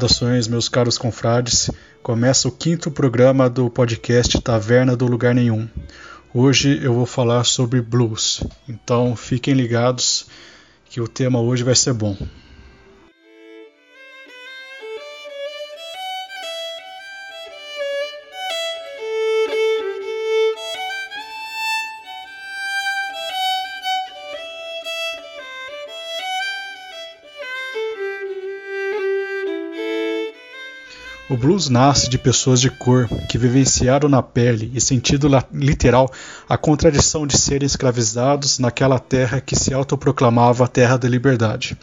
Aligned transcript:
Saudações, 0.00 0.48
meus 0.48 0.66
caros 0.66 0.96
confrades. 0.96 1.70
Começa 2.02 2.48
o 2.48 2.50
quinto 2.50 2.90
programa 2.90 3.50
do 3.50 3.68
podcast 3.68 4.40
Taverna 4.40 4.96
do 4.96 5.06
Lugar 5.06 5.34
Nenhum. 5.34 5.68
Hoje 6.32 6.80
eu 6.82 6.94
vou 6.94 7.04
falar 7.04 7.44
sobre 7.44 7.82
blues, 7.82 8.42
então 8.66 9.14
fiquem 9.14 9.52
ligados 9.52 10.26
que 10.88 11.02
o 11.02 11.08
tema 11.08 11.38
hoje 11.38 11.62
vai 11.62 11.74
ser 11.74 11.92
bom. 11.92 12.16
Blues 31.40 31.70
nasce 31.70 32.10
de 32.10 32.18
pessoas 32.18 32.60
de 32.60 32.68
cor 32.68 33.08
que 33.26 33.38
vivenciaram 33.38 34.10
na 34.10 34.22
pele 34.22 34.70
e 34.74 34.80
sentido 34.80 35.26
literal 35.50 36.12
a 36.46 36.58
contradição 36.58 37.26
de 37.26 37.38
serem 37.38 37.64
escravizados 37.64 38.58
naquela 38.58 38.98
terra 38.98 39.40
que 39.40 39.56
se 39.56 39.72
autoproclamava 39.72 40.66
a 40.66 40.68
terra 40.68 40.98
da 40.98 41.08
liberdade. 41.08 41.78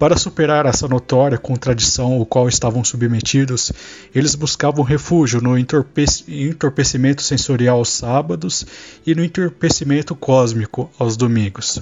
Para 0.00 0.16
superar 0.16 0.66
essa 0.66 0.88
notória 0.88 1.38
contradição 1.38 2.14
ao 2.14 2.26
qual 2.26 2.48
estavam 2.48 2.82
submetidos, 2.82 3.70
eles 4.12 4.34
buscavam 4.34 4.84
refúgio 4.84 5.40
no 5.40 5.56
entorpecimento 5.56 7.22
sensorial 7.22 7.78
aos 7.78 7.90
sábados 7.90 8.66
e 9.06 9.14
no 9.14 9.22
entorpecimento 9.22 10.16
cósmico 10.16 10.90
aos 10.98 11.16
domingos. 11.16 11.80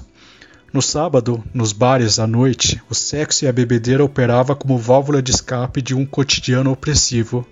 No 0.75 0.83
sábado, 0.83 1.41
nos 1.55 1.73
bares 1.73 2.19
à 2.19 2.27
noite, 2.27 2.83
o 2.91 2.97
sexo 2.97 3.45
e 3.45 3.49
a 3.49 3.53
bebedeira 3.53 4.03
operava 4.03 4.57
como 4.57 4.77
válvula 4.77 5.23
de 5.23 5.31
escape 5.31 5.81
de 5.81 5.95
um 5.95 6.05
cotidiano 6.05 6.73
opressivo. 6.73 7.47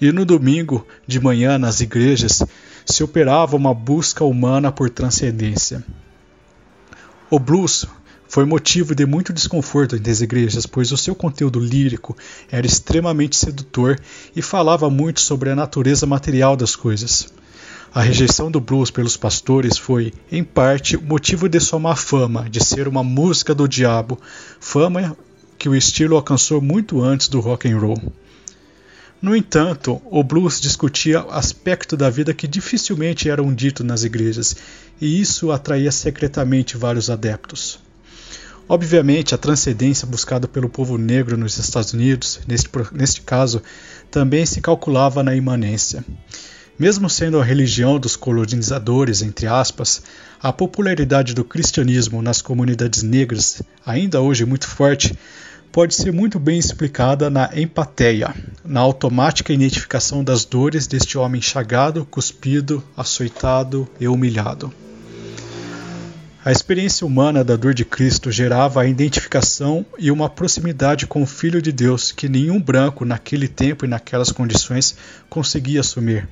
E 0.00 0.10
no 0.10 0.24
domingo, 0.24 0.86
de 1.06 1.20
manhã, 1.20 1.58
nas 1.58 1.82
igrejas, 1.82 2.42
se 2.86 3.04
operava 3.04 3.54
uma 3.54 3.74
busca 3.74 4.24
humana 4.24 4.72
por 4.72 4.88
transcendência. 4.88 5.84
O 7.28 7.38
blues 7.38 7.84
foi 8.26 8.46
motivo 8.46 8.94
de 8.94 9.04
muito 9.04 9.30
desconforto 9.30 9.96
entre 9.96 10.10
as 10.10 10.22
igrejas, 10.22 10.64
pois 10.64 10.90
o 10.90 10.96
seu 10.96 11.14
conteúdo 11.14 11.60
lírico 11.60 12.16
era 12.50 12.66
extremamente 12.66 13.36
sedutor 13.36 14.00
e 14.34 14.40
falava 14.40 14.88
muito 14.88 15.20
sobre 15.20 15.50
a 15.50 15.54
natureza 15.54 16.06
material 16.06 16.56
das 16.56 16.74
coisas. 16.74 17.28
A 17.94 18.02
rejeição 18.02 18.50
do 18.50 18.60
blues 18.60 18.90
pelos 18.90 19.16
pastores 19.16 19.78
foi, 19.78 20.12
em 20.28 20.42
parte, 20.42 20.96
motivo 20.96 21.48
de 21.48 21.60
sua 21.60 21.78
má 21.78 21.94
fama, 21.94 22.50
de 22.50 22.58
ser 22.58 22.88
uma 22.88 23.04
música 23.04 23.54
do 23.54 23.68
diabo, 23.68 24.18
fama 24.58 25.16
que 25.56 25.68
o 25.68 25.76
estilo 25.76 26.16
alcançou 26.16 26.60
muito 26.60 27.00
antes 27.00 27.28
do 27.28 27.38
rock 27.38 27.68
and 27.68 27.78
roll. 27.78 28.12
No 29.22 29.36
entanto, 29.36 30.02
o 30.06 30.24
blues 30.24 30.60
discutia 30.60 31.20
aspectos 31.30 31.96
da 31.96 32.10
vida 32.10 32.34
que 32.34 32.48
dificilmente 32.48 33.30
eram 33.30 33.54
ditos 33.54 33.86
nas 33.86 34.02
igrejas, 34.02 34.56
e 35.00 35.20
isso 35.20 35.52
atraía 35.52 35.92
secretamente 35.92 36.76
vários 36.76 37.08
adeptos. 37.08 37.78
Obviamente, 38.68 39.36
a 39.36 39.38
transcendência 39.38 40.04
buscada 40.04 40.48
pelo 40.48 40.68
povo 40.68 40.98
negro 40.98 41.36
nos 41.36 41.58
Estados 41.58 41.92
Unidos, 41.92 42.40
neste, 42.48 42.68
neste 42.92 43.20
caso, 43.20 43.62
também 44.10 44.44
se 44.44 44.60
calculava 44.60 45.22
na 45.22 45.36
imanência. 45.36 46.04
Mesmo 46.76 47.08
sendo 47.08 47.40
a 47.40 47.44
religião 47.44 48.00
dos 48.00 48.16
colonizadores, 48.16 49.22
entre 49.22 49.46
aspas, 49.46 50.02
a 50.42 50.52
popularidade 50.52 51.32
do 51.32 51.44
cristianismo 51.44 52.20
nas 52.20 52.42
comunidades 52.42 53.02
negras, 53.04 53.62
ainda 53.86 54.20
hoje 54.20 54.44
muito 54.44 54.66
forte, 54.66 55.16
pode 55.70 55.94
ser 55.94 56.12
muito 56.12 56.38
bem 56.38 56.58
explicada 56.58 57.30
na 57.30 57.48
empatia, 57.54 58.34
na 58.64 58.80
automática 58.80 59.52
identificação 59.52 60.24
das 60.24 60.44
dores 60.44 60.88
deste 60.88 61.16
homem 61.16 61.40
chagado, 61.40 62.04
cuspido, 62.04 62.82
açoitado 62.96 63.88
e 64.00 64.08
humilhado. 64.08 64.72
A 66.44 66.50
experiência 66.50 67.06
humana 67.06 67.44
da 67.44 67.54
dor 67.54 67.72
de 67.72 67.84
Cristo 67.84 68.32
gerava 68.32 68.82
a 68.82 68.86
identificação 68.86 69.86
e 69.96 70.10
uma 70.10 70.28
proximidade 70.28 71.06
com 71.06 71.22
o 71.22 71.26
Filho 71.26 71.62
de 71.62 71.70
Deus 71.70 72.10
que 72.10 72.28
nenhum 72.28 72.60
branco 72.60 73.04
naquele 73.04 73.46
tempo 73.46 73.84
e 73.84 73.88
naquelas 73.88 74.32
condições 74.32 74.96
conseguia 75.30 75.80
assumir. 75.80 76.28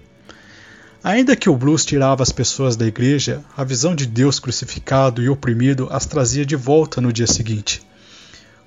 Ainda 1.05 1.35
que 1.35 1.51
o 1.51 1.57
blues 1.57 1.85
tirava 1.85 2.23
as 2.23 2.31
pessoas 2.31 2.77
da 2.77 2.87
igreja, 2.87 3.45
a 3.57 3.65
visão 3.65 3.93
de 3.93 4.07
Deus 4.07 4.39
crucificado 4.39 5.21
e 5.21 5.29
oprimido 5.29 5.89
as 5.91 6.07
trazia 6.07 6.47
de 6.47 6.55
volta 6.55 7.01
no 7.01 7.13
dia 7.13 7.27
seguinte. 7.27 7.83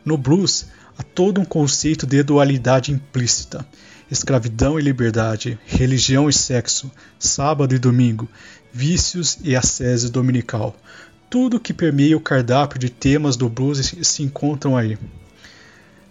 No 0.03 0.18
blues, 0.18 0.66
há 0.97 1.03
todo 1.03 1.40
um 1.40 1.46
conceito 1.46 2.06
de 2.06 2.22
dualidade 2.23 2.91
implícita: 2.91 3.66
escravidão 4.12 4.78
e 4.78 4.81
liberdade, 4.81 5.57
religião 5.66 6.28
e 6.28 6.34
sexo, 6.34 6.91
sábado 7.18 7.73
e 7.73 7.79
domingo, 7.79 8.28
vícios 8.73 9.38
e 9.41 9.56
ascese 9.56 10.12
dominical. 10.12 10.75
Tudo 11.29 11.57
que 11.57 11.73
permeia 11.73 12.17
o 12.17 12.22
cardápio 12.22 12.78
de 12.78 12.90
temas 12.90 13.38
do 13.38 13.47
blues 13.47 13.96
se 14.02 14.23
encontram 14.23 14.75
aí 14.75 14.97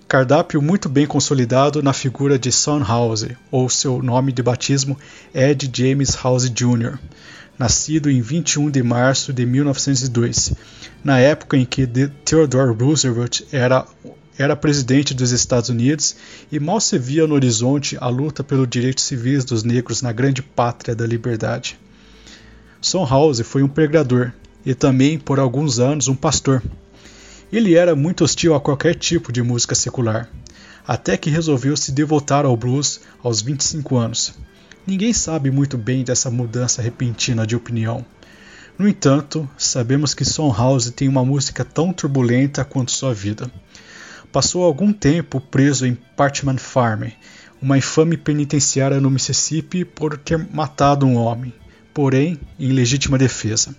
cardápio 0.09 0.61
muito 0.61 0.89
bem 0.89 1.07
consolidado 1.07 1.83
na 1.83 1.93
figura 1.93 2.39
de 2.39 2.53
Son 2.53 2.83
House, 2.83 3.27
ou 3.51 3.69
seu 3.69 4.03
nome 4.03 4.33
de 4.33 4.43
batismo 4.43 4.99
Ed 5.35 5.71
James 5.73 6.15
House 6.23 6.49
Jr., 6.51 6.99
nascido 7.59 8.11
em 8.11 8.21
21 8.21 8.71
de 8.71 8.83
março 8.83 9.33
de 9.33 9.47
1902, 9.47 10.55
na 11.03 11.19
época 11.19 11.57
em 11.57 11.65
que 11.65 11.87
Theodore 11.87 12.75
Roosevelt 12.75 13.43
era, 13.53 13.87
era 14.37 14.57
presidente 14.57 15.15
dos 15.15 15.31
Estados 15.31 15.71
Unidos 15.71 16.17
e 16.51 16.59
mal 16.59 16.81
se 16.81 16.99
via 16.99 17.27
no 17.27 17.35
horizonte 17.35 17.97
a 18.01 18.09
luta 18.09 18.43
pelos 18.43 18.69
direitos 18.69 19.05
civis 19.05 19.45
dos 19.45 19.63
negros 19.63 20.03
na 20.03 20.13
grande 20.13 20.43
pátria 20.43 20.95
da 20.95 21.07
liberdade. 21.07 21.79
Son 22.81 23.07
House 23.07 23.41
foi 23.41 23.63
um 23.63 23.69
pregador 23.69 24.33
e 24.67 24.75
também, 24.75 25.19
por 25.19 25.39
alguns 25.39 25.79
anos, 25.79 26.09
um 26.09 26.15
pastor. 26.15 26.63
Ele 27.55 27.77
era 27.77 27.95
muito 27.95 28.25
hostil 28.25 28.53
a 28.53 28.61
qualquer 28.61 28.97
tipo 28.97 29.31
de 29.31 29.41
música 29.41 29.77
secular, 29.77 30.29
até 30.85 31.17
que 31.17 31.31
resolveu 31.31 31.77
se 31.77 31.93
devotar 31.93 32.45
ao 32.45 32.57
blues 32.57 33.03
aos 33.23 33.41
25 33.41 33.97
anos. 33.97 34.35
Ninguém 34.85 35.13
sabe 35.13 35.53
muito 35.53 35.79
bem 35.79 36.03
dessa 36.03 36.33
mudança 36.33 36.83
repentina 36.83 37.47
de 37.47 37.55
opinião. 37.55 38.05
No 38.77 38.89
entanto, 38.89 39.49
sabemos 39.57 40.15
que 40.15 40.25
Son 40.25 40.53
House 40.53 40.91
tem 40.91 41.07
uma 41.07 41.25
música 41.25 41.65
tão 41.65 41.93
turbulenta 41.93 42.65
quanto 42.65 42.91
sua 42.91 43.15
vida. 43.15 43.49
Passou 44.33 44.65
algum 44.65 44.93
tempo 44.93 45.41
preso 45.41 45.87
em 45.87 45.95
Parchman 45.95 46.59
Farm, 46.59 47.05
uma 47.63 47.79
infame 47.79 48.17
penitenciária 48.17 49.01
no 49.01 49.13
Mississippi 49.13 49.85
por 49.85 50.19
ter 50.19 50.45
matado 50.53 51.07
um 51.07 51.15
homem, 51.15 51.55
porém 51.95 52.37
em 52.59 52.73
legítima 52.73 53.17
defesa. 53.17 53.77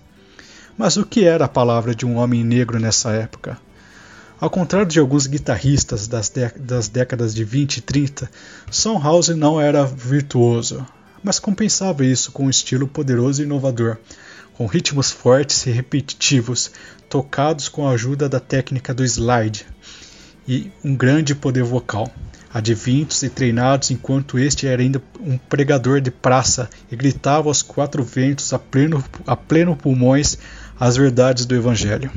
Mas 0.77 0.95
o 0.95 1.05
que 1.05 1.25
era 1.25 1.43
a 1.43 1.49
palavra 1.49 1.93
de 1.93 2.05
um 2.05 2.15
homem 2.15 2.41
negro 2.41 2.79
nessa 2.79 3.11
época? 3.11 3.64
Ao 4.39 4.49
contrário 4.49 4.87
de 4.87 4.99
alguns 4.99 5.27
guitarristas 5.27 6.07
das, 6.07 6.31
das 6.57 6.89
décadas 6.89 7.33
de 7.33 7.43
20 7.45 7.77
e 7.77 7.81
30, 7.81 8.29
House 9.01 9.29
não 9.29 9.61
era 9.61 9.85
virtuoso, 9.85 10.85
mas 11.23 11.39
compensava 11.39 12.05
isso 12.05 12.31
com 12.33 12.45
um 12.45 12.49
estilo 12.49 12.85
poderoso 12.85 13.41
e 13.41 13.45
inovador, 13.45 13.97
com 14.55 14.65
ritmos 14.65 15.09
fortes 15.09 15.65
e 15.65 15.71
repetitivos, 15.71 16.71
tocados 17.09 17.69
com 17.69 17.87
a 17.87 17.91
ajuda 17.91 18.27
da 18.27 18.39
técnica 18.39 18.93
do 18.93 19.05
slide, 19.05 19.65
e 20.47 20.69
um 20.83 20.95
grande 20.95 21.33
poder 21.33 21.63
vocal 21.63 22.11
advintos 22.55 23.21
e 23.21 23.29
treinados 23.29 23.91
enquanto 23.91 24.39
este 24.39 24.65
era 24.65 24.81
ainda 24.81 25.01
um 25.19 25.37
pregador 25.37 25.99
de 25.99 26.09
praça 26.09 26.69
e 26.89 26.95
gritava 26.95 27.49
aos 27.49 27.61
quatro 27.61 28.01
ventos 28.01 28.53
a 28.53 28.59
pleno, 28.59 29.03
a 29.27 29.35
pleno 29.35 29.75
pulmões 29.75 30.37
as 30.79 30.95
verdades 30.95 31.45
do 31.45 31.53
Evangelho. 31.53 32.09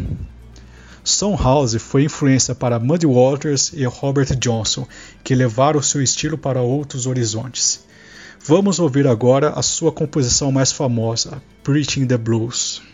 Son 1.18 1.34
House 1.34 1.74
foi 1.80 2.04
influência 2.04 2.54
para 2.54 2.78
Muddy 2.78 3.04
Waters 3.04 3.72
e 3.74 3.84
Robert 3.86 4.36
Johnson, 4.36 4.86
que 5.24 5.34
levaram 5.34 5.82
seu 5.82 6.00
estilo 6.00 6.38
para 6.38 6.62
outros 6.62 7.08
horizontes. 7.08 7.84
Vamos 8.46 8.78
ouvir 8.78 9.04
agora 9.08 9.50
a 9.50 9.60
sua 9.60 9.90
composição 9.90 10.52
mais 10.52 10.70
famosa, 10.70 11.42
Preaching 11.64 12.06
the 12.06 12.16
Blues. 12.16 12.87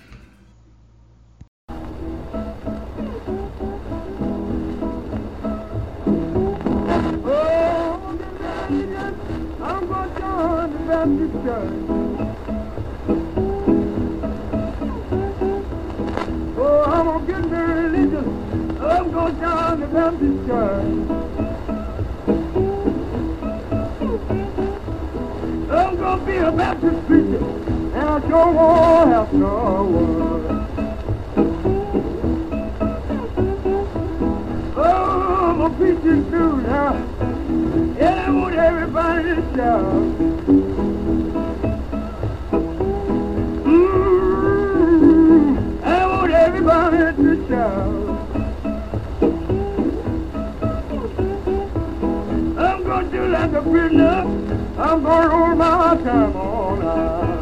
Baptist 19.24 20.46
church. 20.46 20.84
I'm 25.70 25.96
gonna 25.96 26.26
be 26.26 26.36
a 26.36 26.52
Baptist 26.52 27.06
preacher, 27.06 27.38
and 27.38 27.96
I 27.96 28.20
sure 28.28 28.52
won't 28.52 29.10
have 29.12 29.32
no 29.32 29.84
word. 29.94 30.50
Oh, 34.76 34.82
I'm 34.82 35.58
gonna 35.58 35.74
preaching 35.76 36.24
through 36.28 36.60
now. 36.62 36.92
Yeah, 37.98 38.24
I 38.26 38.30
want 38.30 38.54
everybody 38.56 39.24
to 39.24 39.56
shout. 39.56 40.34
Mm, 43.64 45.82
I 45.82 46.06
want 46.06 46.32
everybody 46.32 47.22
to 47.22 47.48
shout. 47.48 48.03
Like 53.66 53.93
a. 53.93 54.55
I'm 54.76 55.02
gonna 55.02 55.28
roll 55.28 55.56
my 55.56 55.96
time 56.02 56.37
on. 56.37 57.33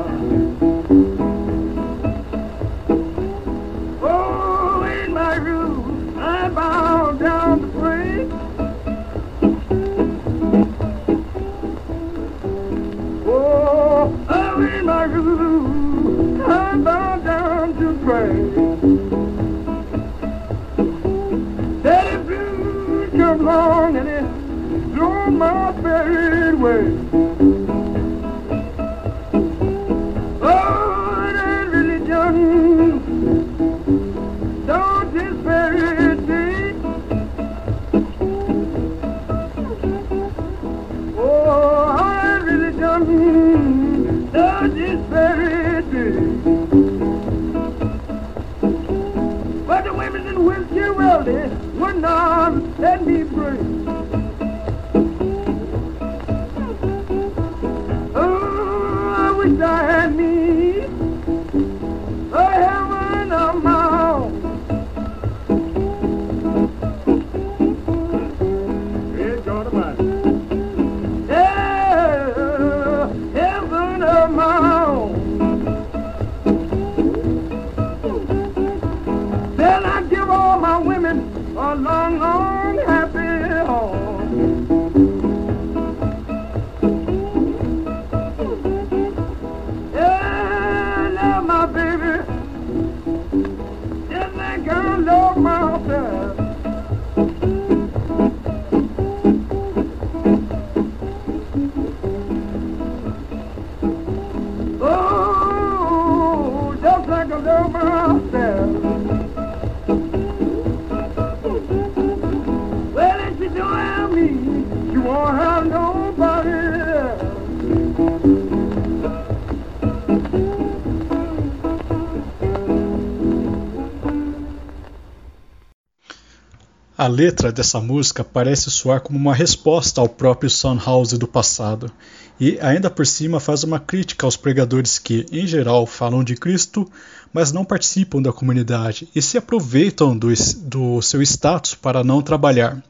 Letra 127.13 127.53
dessa 127.53 127.81
música 127.81 128.25
parece 128.25 128.71
soar 128.71 129.01
como 129.01 129.19
uma 129.19 129.35
resposta 129.35 130.01
ao 130.01 130.09
próprio 130.09 130.49
Sunhouse 130.49 131.19
do 131.19 131.29
passado, 131.29 131.93
e 132.41 132.59
ainda 132.61 132.91
por 132.91 133.07
cima 133.07 133.39
faz 133.39 133.63
uma 133.63 133.79
crítica 133.79 134.27
aos 134.27 134.37
pregadores 134.37 134.99
que, 134.99 135.27
em 135.31 135.47
geral, 135.47 135.87
falam 135.87 136.25
de 136.25 136.35
Cristo, 136.35 136.91
mas 137.33 137.53
não 137.53 137.65
participam 137.65 138.21
da 138.21 138.33
comunidade 138.33 139.09
e 139.15 139.23
se 139.23 139.39
aproveitam 139.39 140.17
do, 140.17 140.29
do 140.63 141.01
seu 141.03 141.23
status 141.23 141.75
para 141.75 142.03
não 142.03 142.23
trabalhar. 142.23 142.83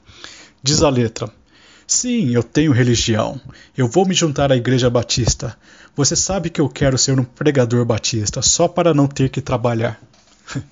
Diz 0.63 0.83
a 0.83 0.89
letra: 0.89 1.31
Sim, 1.87 2.31
eu 2.31 2.43
tenho 2.43 2.73
religião. 2.73 3.41
Eu 3.77 3.89
vou 3.89 4.07
me 4.07 4.15
juntar 4.15 4.51
à 4.51 4.57
Igreja 4.57 4.89
Batista. 4.89 5.57
Você 5.95 6.17
sabe 6.17 6.49
que 6.49 6.61
eu 6.61 6.69
quero 6.69 6.97
ser 6.97 7.19
um 7.19 7.25
pregador 7.25 7.85
batista 7.85 8.41
só 8.41 8.67
para 8.67 8.95
não 8.95 9.07
ter 9.07 9.29
que 9.29 9.41
trabalhar. 9.41 10.01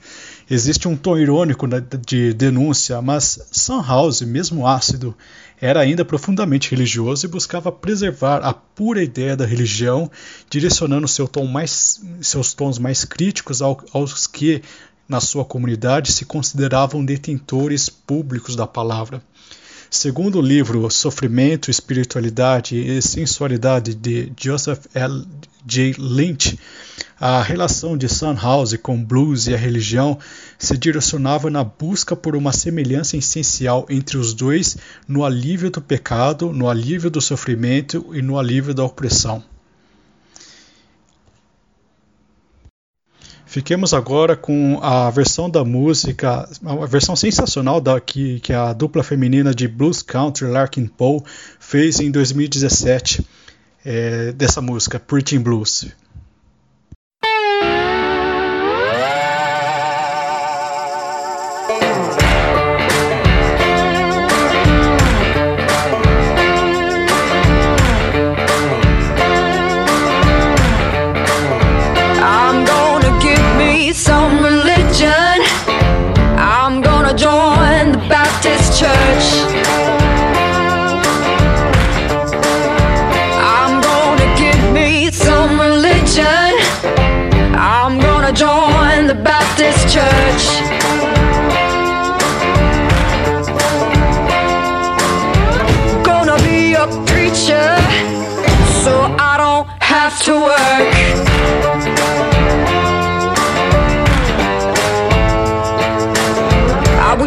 Existe 0.52 0.88
um 0.88 0.96
tom 0.96 1.16
irônico 1.16 1.64
de 2.04 2.34
denúncia, 2.34 3.00
mas 3.00 3.38
Sunhouse, 3.52 4.26
mesmo 4.26 4.66
ácido, 4.66 5.16
era 5.60 5.78
ainda 5.78 6.04
profundamente 6.04 6.72
religioso 6.72 7.24
e 7.24 7.28
buscava 7.28 7.70
preservar 7.70 8.38
a 8.38 8.52
pura 8.52 9.00
ideia 9.00 9.36
da 9.36 9.46
religião, 9.46 10.10
direcionando 10.50 11.06
seu 11.06 11.28
tom 11.28 11.46
mais, 11.46 12.00
seus 12.20 12.52
tons 12.52 12.80
mais 12.80 13.04
críticos 13.04 13.62
aos 13.62 14.26
que, 14.26 14.60
na 15.08 15.20
sua 15.20 15.44
comunidade, 15.44 16.10
se 16.10 16.24
consideravam 16.24 17.04
detentores 17.04 17.88
públicos 17.88 18.56
da 18.56 18.66
palavra. 18.66 19.22
Segundo 19.88 20.38
o 20.38 20.42
livro 20.42 20.90
Sofrimento, 20.90 21.70
Espiritualidade 21.70 22.76
e 22.76 23.00
Sensualidade 23.00 23.94
de 23.94 24.32
Joseph 24.36 24.86
L. 24.94 25.24
J. 25.66 25.94
Lynch, 25.98 26.58
a 27.20 27.42
relação 27.42 27.98
de 27.98 28.08
Sunhouse 28.08 28.78
com 28.78 29.04
blues 29.04 29.46
e 29.46 29.52
a 29.52 29.56
religião 29.58 30.18
se 30.58 30.78
direcionava 30.78 31.50
na 31.50 31.62
busca 31.62 32.16
por 32.16 32.34
uma 32.34 32.50
semelhança 32.50 33.14
essencial 33.14 33.84
entre 33.90 34.16
os 34.16 34.32
dois 34.32 34.78
no 35.06 35.22
alívio 35.22 35.70
do 35.70 35.82
pecado, 35.82 36.50
no 36.50 36.66
alívio 36.66 37.10
do 37.10 37.20
sofrimento 37.20 38.06
e 38.14 38.22
no 38.22 38.38
alívio 38.38 38.72
da 38.72 38.82
opressão. 38.82 39.44
Fiquemos 43.44 43.92
agora 43.92 44.34
com 44.34 44.78
a 44.80 45.10
versão 45.10 45.50
da 45.50 45.62
música, 45.62 46.48
a 46.64 46.86
versão 46.86 47.16
sensacional 47.16 47.82
da, 47.82 48.00
que, 48.00 48.40
que 48.40 48.52
a 48.52 48.72
dupla 48.72 49.02
feminina 49.02 49.52
de 49.52 49.68
blues 49.68 50.02
country 50.02 50.46
Larkin 50.46 50.86
Poe 50.86 51.20
fez 51.58 52.00
em 52.00 52.10
2017 52.10 53.26
é, 53.84 54.32
dessa 54.32 54.62
música, 54.62 54.98
Preaching 54.98 55.40
Blues. 55.40 55.88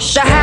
Wish 0.04 0.18
I 0.18 0.43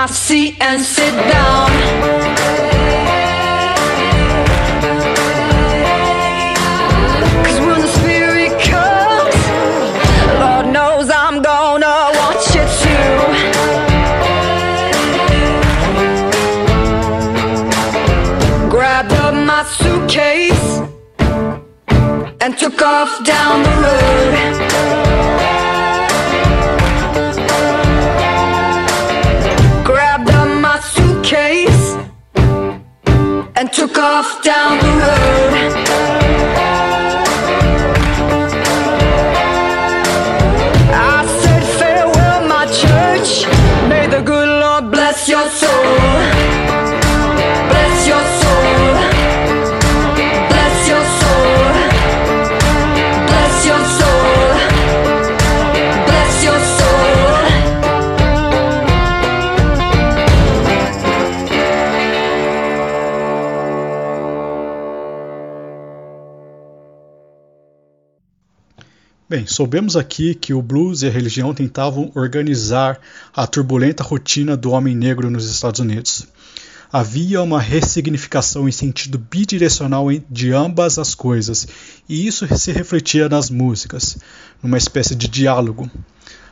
my 0.00 0.06
seat 0.06 0.56
and 0.62 0.80
sit 0.80 1.12
down. 1.30 1.99
Bem, 69.40 69.46
soubemos 69.46 69.96
aqui 69.96 70.34
que 70.34 70.52
o 70.52 70.60
blues 70.60 71.00
e 71.00 71.06
a 71.06 71.10
religião 71.10 71.54
tentavam 71.54 72.12
organizar 72.14 73.00
a 73.34 73.46
turbulenta 73.46 74.02
rotina 74.02 74.54
do 74.54 74.72
homem 74.72 74.94
negro 74.94 75.30
nos 75.30 75.50
Estados 75.50 75.80
Unidos. 75.80 76.26
Havia 76.92 77.40
uma 77.40 77.58
ressignificação 77.58 78.68
em 78.68 78.72
sentido 78.72 79.16
bidirecional 79.16 80.08
de 80.28 80.52
ambas 80.52 80.98
as 80.98 81.14
coisas, 81.14 81.66
e 82.06 82.26
isso 82.26 82.46
se 82.58 82.70
refletia 82.70 83.30
nas 83.30 83.48
músicas, 83.48 84.18
numa 84.62 84.76
espécie 84.76 85.14
de 85.14 85.26
diálogo. 85.26 85.90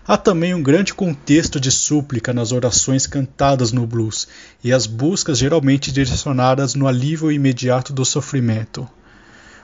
Há 0.07 0.17
também 0.17 0.55
um 0.55 0.63
grande 0.63 0.95
contexto 0.95 1.61
de 1.61 1.71
súplica 1.71 2.33
nas 2.33 2.53
orações 2.53 3.07
cantadas 3.07 3.71
no 3.71 3.87
blues, 3.87 4.27
e 4.65 4.73
as 4.73 4.87
buscas 4.87 5.37
geralmente 5.37 5.93
direcionadas 5.93 6.75
no 6.75 6.89
alívio 6.89 7.31
imediato 7.31 7.93
do 7.93 8.07
sofrimento. 8.07 8.89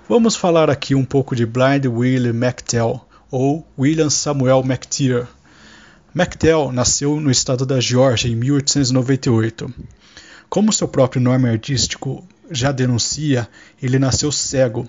Vamos 0.07 0.37
falar 0.37 0.69
aqui 0.69 0.95
um 0.95 1.07
pouco 1.07 1.35
de 1.35 1.47
Blind 1.47 1.87
Willie 1.87 2.29
McTell, 2.29 3.01
ou 3.31 3.67
William 3.79 4.11
Samuel 4.11 4.61
McTeer. 4.65 5.27
McTell 6.15 6.71
nasceu 6.73 7.21
no 7.21 7.31
estado 7.31 7.67
da 7.67 7.81
Geórgia 7.81 8.29
em 8.29 8.37
1898. 8.37 9.73
Como 10.49 10.73
seu 10.73 10.87
próprio 10.87 11.21
nome 11.21 11.49
artístico 11.49 12.25
já 12.51 12.71
denuncia, 12.71 13.49
ele 13.83 13.99
nasceu 13.99 14.31
cego, 14.31 14.89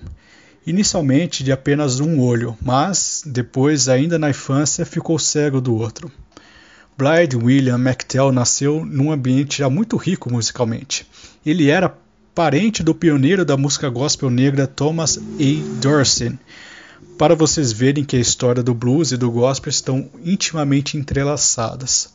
inicialmente 0.67 1.43
de 1.43 1.51
apenas 1.51 1.99
um 1.99 2.19
olho, 2.19 2.57
mas 2.61 3.23
depois, 3.25 3.89
ainda 3.89 4.19
na 4.19 4.29
infância, 4.29 4.85
ficou 4.85 5.17
cego 5.17 5.59
do 5.59 5.75
outro. 5.75 6.11
Blind 6.97 7.33
William 7.33 7.77
McTell 7.77 8.31
nasceu 8.31 8.85
num 8.85 9.11
ambiente 9.11 9.57
já 9.59 9.69
muito 9.69 9.97
rico 9.97 10.31
musicalmente. 10.31 11.05
Ele 11.45 11.69
era 11.69 11.93
parente 12.33 12.83
do 12.83 12.95
pioneiro 12.95 13.43
da 13.43 13.57
música 13.57 13.89
gospel 13.89 14.29
negra 14.29 14.67
Thomas 14.67 15.17
A. 15.17 15.81
Dorsey, 15.81 16.37
para 17.17 17.35
vocês 17.35 17.71
verem 17.71 18.03
que 18.03 18.17
a 18.17 18.19
história 18.19 18.61
do 18.61 18.73
blues 18.73 19.11
e 19.11 19.17
do 19.17 19.31
gospel 19.31 19.69
estão 19.69 20.09
intimamente 20.23 20.97
entrelaçadas. 20.97 22.13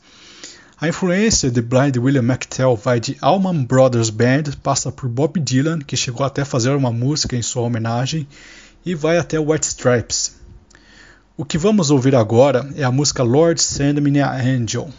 A 0.78 0.88
influência 0.88 1.50
de 1.50 1.60
Blind 1.60 1.96
William 1.96 2.22
McTell 2.22 2.76
vai 2.76 3.00
de 3.00 3.16
Allman 3.20 3.64
Brothers 3.64 4.10
Band, 4.10 4.44
passa 4.62 4.90
por 4.92 5.08
Bob 5.08 5.38
Dylan, 5.40 5.80
que 5.80 5.96
chegou 5.96 6.24
até 6.24 6.42
a 6.42 6.46
fazer 6.46 6.70
uma 6.70 6.90
música 6.90 7.36
em 7.36 7.42
sua 7.42 7.62
homenagem, 7.62 8.26
e 8.84 8.94
vai 8.94 9.18
até 9.18 9.38
White 9.38 9.66
Stripes. 9.66 10.36
O 11.36 11.44
que 11.44 11.58
vamos 11.58 11.90
ouvir 11.90 12.14
agora 12.14 12.70
é 12.76 12.84
a 12.84 12.90
música 12.90 13.22
Lord 13.22 13.60
Send 13.60 14.00
Me 14.00 14.20
an 14.20 14.30
Angel. 14.30 14.90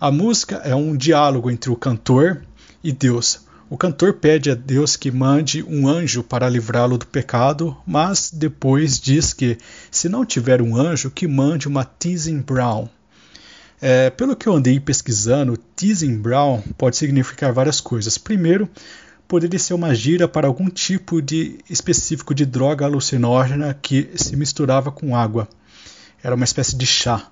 A 0.00 0.10
música 0.10 0.56
é 0.64 0.74
um 0.74 0.96
diálogo 0.96 1.50
entre 1.50 1.70
o 1.70 1.76
cantor 1.76 2.42
e 2.84 2.92
Deus. 2.92 3.40
O 3.72 3.78
cantor 3.78 4.12
pede 4.12 4.50
a 4.50 4.54
Deus 4.54 4.96
que 4.96 5.10
mande 5.10 5.62
um 5.62 5.88
anjo 5.88 6.22
para 6.22 6.46
livrá-lo 6.46 6.98
do 6.98 7.06
pecado, 7.06 7.74
mas 7.86 8.30
depois 8.30 9.00
diz 9.00 9.32
que, 9.32 9.56
se 9.90 10.10
não 10.10 10.26
tiver 10.26 10.60
um 10.60 10.76
anjo, 10.76 11.10
que 11.10 11.26
mande 11.26 11.68
uma 11.68 11.82
Teasing 11.82 12.42
Brown. 12.42 12.86
É, 13.80 14.10
pelo 14.10 14.36
que 14.36 14.46
eu 14.46 14.52
andei 14.52 14.78
pesquisando, 14.78 15.56
Teasing 15.56 16.18
Brown 16.18 16.60
pode 16.76 16.98
significar 16.98 17.50
várias 17.50 17.80
coisas. 17.80 18.18
Primeiro, 18.18 18.68
poderia 19.26 19.58
ser 19.58 19.72
uma 19.72 19.94
gíria 19.94 20.28
para 20.28 20.46
algum 20.46 20.68
tipo 20.68 21.22
de 21.22 21.58
específico 21.70 22.34
de 22.34 22.44
droga 22.44 22.84
alucinógena 22.84 23.72
que 23.72 24.10
se 24.16 24.36
misturava 24.36 24.92
com 24.92 25.16
água. 25.16 25.48
Era 26.22 26.34
uma 26.34 26.44
espécie 26.44 26.76
de 26.76 26.84
chá. 26.84 27.26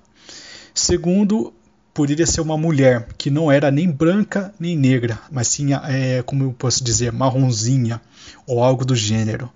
Segundo, 0.73 1.53
poderia 1.93 2.25
ser 2.25 2.41
uma 2.41 2.57
mulher 2.57 3.07
que 3.17 3.29
não 3.29 3.51
era 3.51 3.69
nem 3.71 3.89
branca 3.89 4.53
nem 4.59 4.77
negra, 4.77 5.19
mas 5.31 5.47
sim, 5.47 5.73
é, 5.73 6.21
como 6.23 6.43
eu 6.43 6.53
posso 6.53 6.83
dizer, 6.83 7.11
marronzinha 7.11 8.01
ou 8.47 8.63
algo 8.63 8.85
do 8.85 8.95
gênero. 8.95 9.49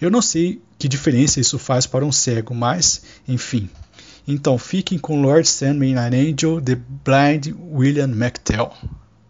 Eu 0.00 0.10
não 0.10 0.20
sei 0.20 0.60
que 0.78 0.88
diferença 0.88 1.40
isso 1.40 1.58
faz 1.58 1.86
para 1.86 2.04
um 2.04 2.12
cego, 2.12 2.54
mas 2.54 3.02
enfim. 3.26 3.68
Então 4.28 4.58
fiquem 4.58 4.98
com 4.98 5.22
Lord 5.22 5.48
Send 5.48 5.78
Me 5.78 5.94
an 5.94 6.08
Angel 6.08 6.60
de 6.60 6.74
Blind 6.74 7.54
William 7.72 8.10
McTell. 8.10 8.72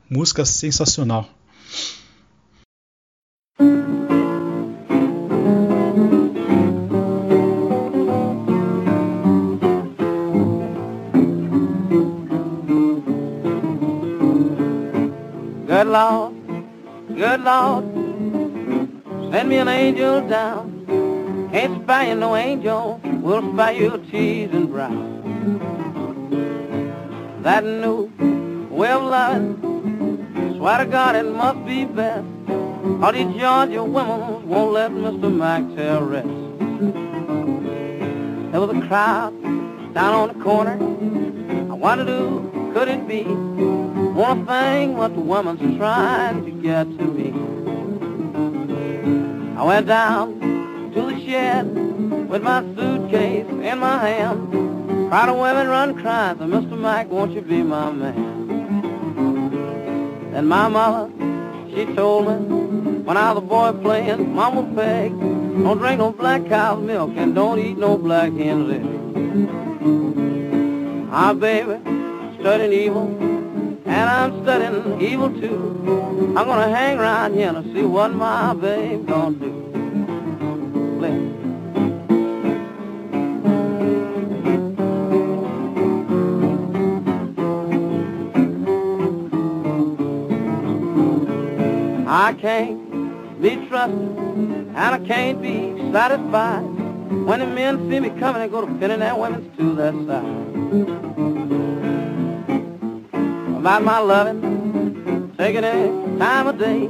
Música 0.09 0.45
sensacional. 0.45 1.29
Good 15.77 15.89
Lord, 15.89 16.33
good 17.09 17.41
Lord, 17.43 17.85
send 19.31 19.51
me 19.51 19.59
an 19.59 19.69
angel 19.69 20.27
down. 20.27 21.51
Ain't 21.53 21.83
spare 21.83 22.09
you 22.09 22.15
no 22.15 22.35
angel, 22.35 22.99
we'll 23.05 23.53
spare 23.53 23.73
you 23.73 24.03
tears 24.11 24.55
and 24.55 24.71
brown. 24.71 24.97
That 27.43 27.63
new 27.63 28.11
way 28.71 28.91
of 28.91 29.03
loving, 29.03 30.57
swear 30.57 30.79
to 30.79 30.87
God 30.87 31.15
it 31.15 31.27
must 31.27 31.63
be 31.67 31.85
best. 31.85 32.25
All 33.03 33.13
these 33.13 33.37
Georgia 33.39 33.85
women 33.85 34.49
won't 34.49 34.73
let 34.73 34.91
Mr. 34.93 35.31
Maxwell 35.31 36.01
rest. 36.05 36.27
There 38.51 38.61
was 38.63 38.71
a 38.75 38.81
crowd 38.89 39.35
down 39.93 40.15
on 40.15 40.29
the 40.29 40.43
corner. 40.43 40.79
I 41.71 41.75
wondered 41.75 42.09
who 42.09 42.73
could 42.73 42.89
it 42.89 43.07
be? 43.07 43.86
One 44.17 44.47
thing 44.47 44.97
what 44.97 45.15
the 45.15 45.21
woman's 45.21 45.77
trying 45.77 46.47
to 46.47 46.51
get 46.51 46.85
to 46.85 47.05
me. 47.05 47.35
I 49.59 49.63
went 49.63 49.87
down 49.87 50.41
to 50.95 51.03
the 51.03 51.21
shed 51.27 51.67
with 52.27 52.43
my 52.43 52.63
suitcase 52.75 53.45
in 53.47 53.79
my 53.79 54.09
hand. 54.09 55.11
Crowd 55.11 55.29
of 55.29 55.37
women 55.37 55.69
run 55.69 56.01
crying, 56.01 56.39
so 56.39 56.45
Mr. 56.45 56.79
Mike, 56.79 57.11
won't 57.11 57.33
you 57.33 57.43
be 57.43 57.63
my 57.63 57.93
man? 57.93 58.47
Then 60.33 60.47
my 60.47 60.69
mother, 60.69 61.13
she 61.69 61.85
told 61.95 62.27
me 62.27 62.37
when 63.03 63.19
I 63.19 63.33
was 63.33 63.45
a 63.45 63.47
boy 63.47 63.73
playing 63.83 64.35
Mama 64.35 64.63
Peg, 64.75 65.11
don't 65.11 65.77
drink 65.77 65.99
no 65.99 66.13
black 66.13 66.49
cow's 66.49 66.83
milk 66.83 67.11
and 67.17 67.35
don't 67.35 67.59
eat 67.59 67.77
no 67.77 67.99
black 67.99 68.33
hen's 68.33 68.73
egg. 68.73 68.83
My 71.11 71.35
baby 71.35 71.81
studying 72.41 72.73
evil, 72.73 73.26
and 73.87 74.11
I'm 74.11 74.43
studying 74.43 75.01
evil 75.01 75.31
too. 75.31 76.35
I'm 76.37 76.47
gonna 76.47 76.75
hang 76.75 76.99
around 76.99 77.35
here 77.35 77.53
to 77.53 77.63
see 77.73 77.83
what 77.83 78.13
my 78.13 78.53
babe 78.55 79.07
gonna 79.07 79.37
do. 79.37 79.67
I 92.09 92.33
can't 92.35 93.41
be 93.43 93.57
trusted, 93.69 93.99
and 94.01 94.79
I 94.79 94.99
can't 95.07 95.41
be 95.43 95.93
satisfied. 95.93 96.63
When 97.27 97.41
the 97.41 97.47
men 97.47 97.89
see 97.91 98.01
me 98.01 98.11
coming, 98.19 98.43
they 98.43 98.49
go 98.49 98.65
to 98.65 98.75
pinning 98.79 99.01
their 99.01 99.15
women 99.15 99.53
to 99.57 99.75
their 99.75 99.93
side. 100.07 101.36
About 103.67 103.83
my 103.83 103.99
loving, 103.99 105.35
taking 105.37 105.65
any 105.65 106.19
time 106.21 106.47
of 106.47 106.57
day. 106.57 106.87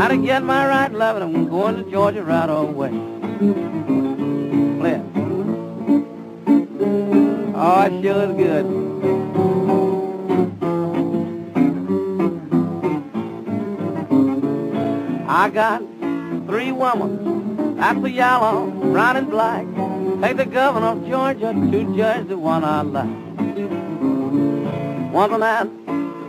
How 0.00 0.06
to 0.06 0.16
get 0.16 0.44
my 0.44 0.64
right 0.64 0.92
loving, 0.92 1.24
I'm 1.24 1.48
going 1.48 1.74
to 1.74 1.90
Georgia 1.90 2.22
right 2.22 2.48
away. 2.48 2.90
Play 4.78 4.92
it. 4.92 5.02
Oh, 7.56 7.82
it 7.82 8.00
sure 8.00 8.30
is 8.30 8.36
good. 8.36 8.64
I 15.28 15.50
got 15.50 15.80
three 16.46 16.70
women, 16.70 17.74
that's 17.76 18.00
the 18.00 18.10
yellow, 18.12 18.70
brown 18.70 19.16
and 19.16 19.28
black. 19.28 19.66
Take 20.22 20.36
the 20.36 20.46
governor 20.46 20.90
of 20.90 21.08
Georgia 21.08 21.52
to 21.52 21.96
judge 21.96 22.28
the 22.28 22.38
one 22.38 22.62
I 22.62 22.82
like. 22.82 23.08
One's 25.12 25.32
an 25.32 25.83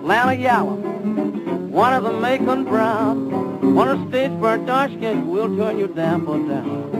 Atlanta 0.06 0.36
yellow, 0.36 0.76
one 0.76 1.92
of 1.92 2.06
a 2.06 2.14
Macon 2.20 2.64
brown, 2.64 3.74
one 3.74 3.90
is 3.90 3.98
Statesburg 4.12 4.68
dark 4.68 4.92
skin, 4.92 5.28
we'll 5.28 5.58
turn 5.58 5.80
you 5.80 5.88
down 5.88 6.24
for 6.24 6.38
down. 6.38 6.94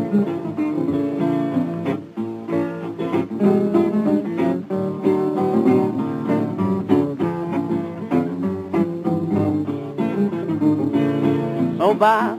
So 11.78 11.94
bye, 11.94 12.36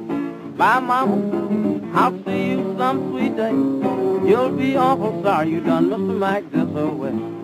bye 0.57 0.81
mama, 0.81 1.93
I'll 1.95 2.25
see 2.25 2.49
you 2.49 2.75
some 2.77 3.13
sweet 3.13 3.37
day. 3.37 3.53
You'll 4.29 4.51
be 4.51 4.77
awful 4.77 5.23
sorry 5.23 5.51
you 5.51 5.61
done 5.61 5.91
Mr. 5.91 6.19
Mike 6.19 6.51
this 6.51 6.69
away. 6.75 7.36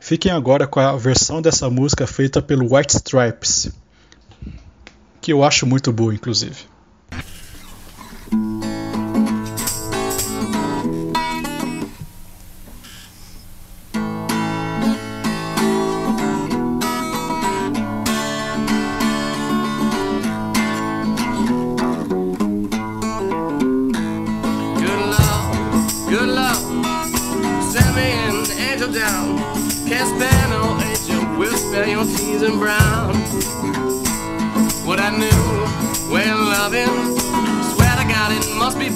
Fiquem 0.00 0.32
agora 0.32 0.66
com 0.66 0.80
a 0.80 0.96
versão 0.96 1.40
dessa 1.40 1.70
música 1.70 2.06
feita 2.06 2.42
pelo 2.42 2.74
White 2.74 2.96
Stripes, 2.96 3.72
que 5.20 5.32
eu 5.32 5.44
acho 5.44 5.66
muito 5.66 5.92
boa, 5.92 6.12
inclusive. 6.12 6.71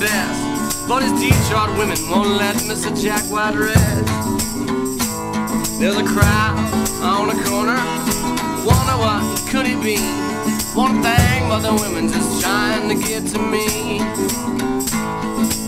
Best. 0.06 0.88
But 0.88 1.00
these 1.00 1.18
Detroit 1.20 1.70
women 1.78 1.98
won't 2.10 2.32
let 2.42 2.56
Mr. 2.70 2.90
Jack 3.02 3.24
White 3.32 3.56
rest. 3.56 4.06
There's 5.80 5.96
a 5.96 6.06
crowd 6.14 6.56
on 7.02 7.26
the 7.30 7.38
corner. 7.44 7.80
Wonder 8.70 8.96
what 9.04 9.22
could 9.50 9.66
it 9.66 9.80
be? 9.82 9.98
One 10.74 11.02
thing, 11.02 11.40
but 11.50 11.60
the 11.60 11.74
women 11.82 12.08
just 12.08 12.40
trying 12.40 12.88
to 12.88 12.96
get 13.08 13.26
to 13.34 13.38
me. 13.54 13.66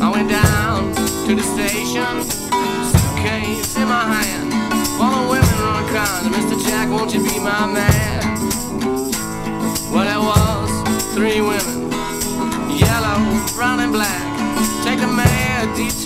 I 0.00 0.08
went 0.14 0.28
down 0.30 0.94
to 1.26 1.32
the 1.34 1.46
station, 1.54 2.12
suitcase 2.92 3.76
in 3.76 3.88
my 3.88 4.04
hand. 4.14 4.48
While 4.98 5.14
the 5.18 5.30
women 5.32 5.56
run 5.66 5.84
crying, 5.92 6.32
Mr. 6.32 6.56
Jack, 6.66 6.88
won't 6.90 7.12
you 7.12 7.20
be 7.24 7.38
my 7.40 7.66
man? 7.66 8.20
Well, 9.90 10.04
there 10.04 10.20
was 10.20 10.47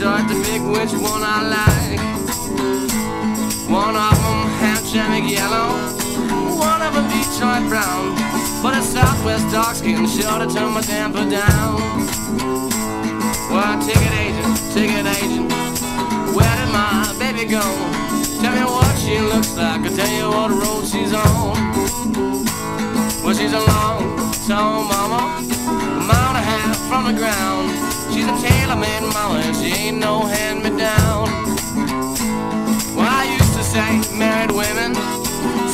of 0.04 0.26
to 0.26 0.34
pick 0.42 0.62
which 0.62 0.92
one 0.98 1.22
I 1.22 1.38
like. 1.46 2.00
One 3.70 3.94
of 3.94 4.16
them 4.18 4.40
Hamtramck 4.58 5.30
yellow, 5.30 5.78
one 6.58 6.82
of 6.82 6.94
them 6.94 7.06
Detroit 7.08 7.68
brown. 7.68 8.14
But 8.62 8.76
a 8.76 8.82
Southwest 8.82 9.50
dark 9.52 9.76
skin 9.76 10.06
sure 10.06 10.38
to 10.38 10.46
turn 10.52 10.72
my 10.72 10.80
damper 10.82 11.28
down. 11.30 11.80
Well, 13.50 13.78
ticket 13.86 14.12
agent, 14.24 14.56
ticket 14.74 15.06
agent, 15.06 15.50
where 16.34 16.54
did 16.58 16.70
my 16.72 17.14
baby 17.18 17.44
go? 17.48 17.62
Tell 18.40 18.54
me 18.54 18.64
what 18.64 18.98
she 18.98 19.18
looks 19.20 19.56
like, 19.56 19.82
I'll 19.82 19.96
tell 19.96 20.12
you 20.18 20.28
what 20.28 20.50
road 20.50 20.84
she's 20.84 21.12
on. 21.12 21.54
Well, 23.22 23.34
she's 23.34 23.52
a 23.52 23.60
long, 23.60 24.32
tall 24.48 24.82
mama, 24.82 25.40
mile 26.08 26.34
from 26.92 27.08
the 27.08 27.18
ground. 27.18 27.72
She's 28.12 28.28
a 28.28 28.36
tailor-made 28.36 29.00
mama, 29.16 29.40
and 29.40 29.56
she 29.56 29.72
ain't 29.72 29.96
no 29.96 30.28
hand-me-down. 30.28 31.24
Well, 32.92 33.08
I 33.08 33.24
used 33.32 33.54
to 33.56 33.64
say, 33.64 33.90
married 34.12 34.52
women, 34.52 34.92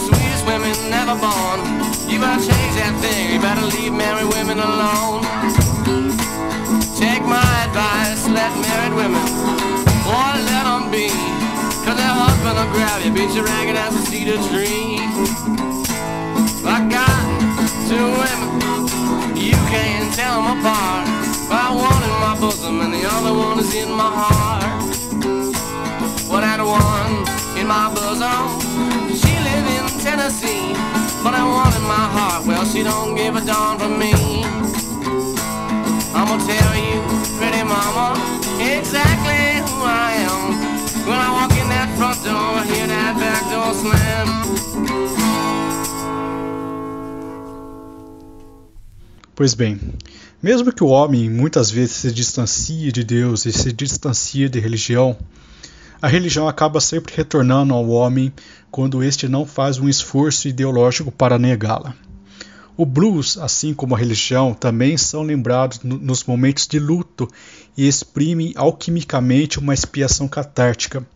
sweetest 0.07 0.47
women 0.47 0.71
never 0.87 1.19
born. 1.19 1.59
You 2.07 2.23
better 2.23 2.39
change 2.39 2.75
that 2.79 2.95
thing, 3.03 3.35
you 3.35 3.41
better 3.43 3.67
leave 3.67 3.91
married 3.91 4.31
women 4.31 4.63
alone. 4.63 5.27
Take 6.95 7.27
my 7.27 7.51
advice, 7.67 8.23
let 8.31 8.55
married 8.63 8.95
women, 8.95 9.27
boy, 10.07 10.39
let 10.47 10.71
them 10.71 10.87
be. 10.95 11.11
Cause 11.83 11.99
their 11.99 12.15
husband 12.15 12.55
will 12.63 12.71
grab 12.71 13.03
you, 13.03 13.11
beat 13.11 13.35
you 13.35 13.43
ragged 13.43 13.75
as 13.75 13.91
a 13.91 14.03
cedar 14.07 14.39
tree. 14.55 15.03
I 16.63 16.79
got 16.87 17.19
two 17.91 18.07
women, 18.23 18.68
you 19.39 19.55
can't 19.71 20.13
tell 20.15 20.43
them 20.43 20.59
apart. 20.59 21.07
But 21.49 21.75
one 21.75 22.03
in 22.03 22.15
my 22.21 22.37
bosom 22.39 22.81
and 22.81 22.93
the 22.93 23.07
other 23.07 23.33
one 23.33 23.59
is 23.59 23.75
in 23.75 23.91
my 23.91 24.11
heart. 24.11 24.65
Well, 26.29 26.43
that 26.43 26.61
one 26.61 27.25
in 27.59 27.67
my 27.67 27.89
bosom, 27.95 28.61
she 29.15 29.33
live 29.39 29.67
in 29.79 29.87
Tennessee. 30.03 30.75
But 31.23 31.33
that 31.33 31.47
one 31.47 31.73
in 31.73 31.87
my 31.87 32.07
heart, 32.15 32.47
well, 32.47 32.65
she 32.67 32.83
don't 32.83 33.15
give 33.15 33.37
a 33.37 33.41
darn 33.41 33.79
for 33.79 33.89
me. 33.89 34.13
I'ma 36.15 36.37
tell 36.43 36.75
you, 36.77 37.01
pretty 37.39 37.63
mama, 37.63 38.19
exactly 38.59 39.63
who 39.63 39.87
I 39.87 40.19
am. 40.27 40.43
When 41.07 41.19
I 41.19 41.31
walk 41.33 41.53
in 41.53 41.69
that 41.71 41.89
front 41.97 42.23
door, 42.25 42.61
hear 42.75 42.87
that 42.87 43.15
back 43.17 43.43
door 43.51 43.73
slam. 43.73 45.18
Pois 49.39 49.55
bem, 49.55 49.79
mesmo 50.43 50.73
que 50.73 50.83
o 50.83 50.89
homem 50.89 51.31
muitas 51.31 51.71
vezes 51.71 51.95
se 51.95 52.11
distancie 52.11 52.91
de 52.91 53.05
Deus 53.05 53.47
e 53.47 53.53
se 53.53 53.73
distancie 53.73 54.49
de 54.49 54.59
religião, 54.59 55.17
a 56.03 56.09
religião 56.09 56.49
acaba 56.49 56.81
sempre 56.81 57.15
retornando 57.15 57.73
ao 57.73 57.89
homem 57.89 58.33
quando 58.69 59.01
este 59.01 59.29
não 59.29 59.47
faz 59.47 59.79
um 59.79 59.89
esforço 59.89 60.49
ideológico 60.49 61.13
para 61.13 61.39
negá-la. 61.39 61.95
O 62.77 62.85
blues, 62.85 63.39
assim 63.39 63.73
como 63.73 63.95
a 63.95 63.99
religião, 63.99 64.55
também 64.55 64.97
são 64.97 65.23
lembrados 65.23 65.83
no- 65.85 65.99
nos 65.99 66.25
momentos 66.25 66.67
de 66.67 66.81
luto 66.81 67.29
e 67.77 67.87
exprimem 67.87 68.53
alquimicamente 68.57 69.61
uma 69.61 69.73
expiação 69.73 70.27
catártica. 70.27 71.07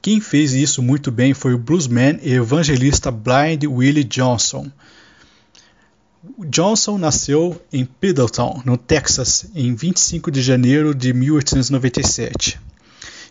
Quem 0.00 0.18
fez 0.18 0.54
isso 0.54 0.80
muito 0.82 1.12
bem 1.12 1.34
foi 1.34 1.52
o 1.52 1.58
bluesman 1.58 2.18
e 2.22 2.32
evangelista 2.32 3.10
Blind 3.10 3.64
Willie 3.64 4.02
Johnson. 4.02 4.70
Johnson 6.38 6.98
nasceu 6.98 7.60
em 7.72 7.88
Middletown, 8.00 8.62
no 8.64 8.76
Texas, 8.76 9.46
em 9.56 9.74
25 9.74 10.30
de 10.30 10.40
janeiro 10.40 10.94
de 10.94 11.12
1897. 11.12 12.60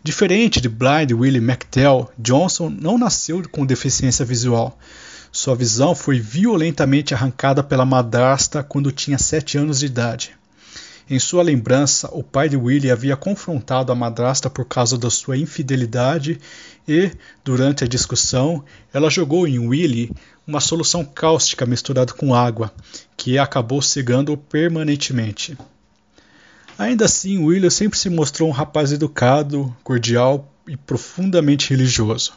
Diferente 0.04 0.60
de 0.60 0.68
Blind 0.68 1.14
Willie 1.14 1.42
McTell, 1.42 2.10
Johnson 2.18 2.70
não 2.70 2.98
nasceu 2.98 3.42
com 3.50 3.66
deficiência 3.66 4.26
visual. 4.26 4.78
Sua 5.32 5.56
visão 5.56 5.96
foi 5.96 6.20
violentamente 6.20 7.14
arrancada 7.14 7.64
pela 7.64 7.86
madrasta 7.86 8.62
quando 8.62 8.92
tinha 8.92 9.18
7 9.18 9.58
anos 9.58 9.80
de 9.80 9.86
idade. 9.86 10.32
Em 11.10 11.20
sua 11.20 11.44
lembrança, 11.44 12.10
o 12.12 12.24
pai 12.24 12.50
de 12.50 12.58
Willie 12.58 12.92
havia 12.92 13.16
confrontado 13.16 13.92
a 13.92 13.96
madrasta 13.96 14.50
por 14.50 14.66
causa 14.66 14.98
da 14.98 15.10
sua 15.10 15.38
infidelidade 15.38 16.40
e, 16.88 17.12
durante 17.44 17.84
a 17.84 17.88
discussão, 17.88 18.64
ela 18.94 19.10
jogou 19.10 19.48
em 19.48 19.60
Willie 19.60 20.12
uma 20.46 20.60
solução 20.60 21.06
cáustica 21.06 21.66
misturada 21.66 22.14
com 22.14 22.34
água, 22.34 22.74
que 23.16 23.38
acabou 23.38 23.82
cegando-o 23.82 24.38
permanentemente. 24.38 25.58
Ainda 26.78 27.06
assim, 27.06 27.38
William 27.38 27.70
sempre 27.70 27.98
se 27.98 28.10
mostrou 28.10 28.50
um 28.50 28.52
rapaz 28.52 28.92
educado, 28.92 29.76
cordial 29.84 30.52
e 30.68 30.76
profundamente 30.76 31.70
religioso. 31.70 32.34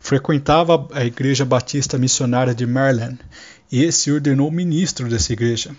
Frequentava 0.00 0.88
a 0.92 1.04
Igreja 1.04 1.44
Batista 1.44 1.98
Missionária 1.98 2.54
de 2.54 2.66
Maryland 2.66 3.18
e 3.70 3.90
se 3.90 4.10
ordenou 4.10 4.50
ministro 4.50 5.08
dessa 5.08 5.32
igreja. 5.32 5.74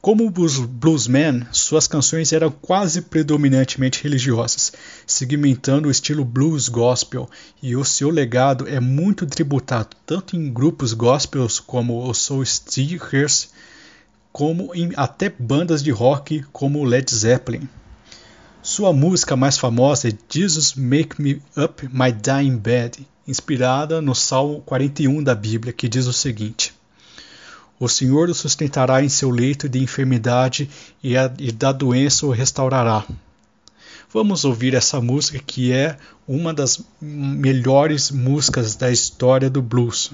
Como 0.00 0.30
bluesman, 0.30 1.46
suas 1.50 1.88
canções 1.88 2.32
eram 2.32 2.50
quase 2.50 3.02
predominantemente 3.02 4.04
religiosas, 4.04 4.72
segmentando 5.04 5.88
o 5.88 5.90
estilo 5.90 6.24
blues 6.24 6.68
gospel, 6.68 7.28
e 7.60 7.74
o 7.74 7.84
seu 7.84 8.08
legado 8.08 8.68
é 8.68 8.78
muito 8.78 9.26
tributado 9.26 9.96
tanto 10.06 10.36
em 10.36 10.52
grupos 10.52 10.92
gospels 10.92 11.58
como 11.58 12.08
os 12.08 12.18
Soul 12.18 12.44
Stickers, 12.44 13.48
como 14.32 14.72
em 14.74 14.92
até 14.96 15.28
bandas 15.28 15.82
de 15.82 15.90
rock 15.90 16.44
como 16.52 16.84
Led 16.84 17.12
Zeppelin. 17.12 17.68
Sua 18.62 18.92
música 18.92 19.34
mais 19.34 19.56
famosa 19.56 20.08
é 20.08 20.12
Jesus 20.28 20.74
Make 20.74 21.22
Me 21.22 21.42
Up 21.56 21.88
My 21.90 22.12
Dying 22.12 22.58
Bed, 22.58 23.08
inspirada 23.26 24.02
no 24.02 24.14
Salmo 24.14 24.60
41 24.60 25.22
da 25.22 25.34
Bíblia, 25.34 25.72
que 25.72 25.88
diz 25.88 26.06
o 26.06 26.12
seguinte: 26.12 26.75
O 27.78 27.88
Senhor 27.88 28.30
o 28.30 28.34
sustentará 28.34 29.02
em 29.02 29.08
seu 29.08 29.30
leito 29.30 29.68
de 29.68 29.82
enfermidade 29.82 30.68
e, 31.02 31.16
a, 31.16 31.32
e 31.38 31.52
da 31.52 31.72
doença 31.72 32.26
o 32.26 32.30
restaurará. 32.30 33.04
Vamos 34.12 34.44
ouvir 34.44 34.74
essa 34.74 35.00
música 35.00 35.38
que 35.38 35.72
é 35.72 35.98
uma 36.26 36.54
das 36.54 36.82
melhores 37.00 38.10
músicas 38.10 38.74
da 38.74 38.90
história 38.90 39.50
do 39.50 39.60
blues. 39.60 40.10